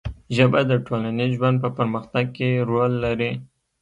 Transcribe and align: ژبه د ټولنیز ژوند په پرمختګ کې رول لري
ژبه 0.35 0.59
د 0.69 0.71
ټولنیز 0.85 1.31
ژوند 1.37 1.57
په 1.63 1.69
پرمختګ 1.77 2.25
کې 2.37 2.49
رول 2.69 2.93
لري 3.05 3.31